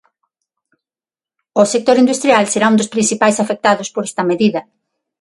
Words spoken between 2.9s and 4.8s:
principais afectados por esta medida.